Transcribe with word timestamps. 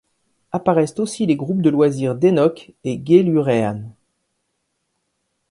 Apparaissent 0.51 0.97
aussi 0.97 1.27
les 1.27 1.35
groupes 1.35 1.61
de 1.61 1.69
loisir 1.69 2.15
Denok 2.15 2.71
et 2.83 2.97
Gailurrean. 2.97 3.91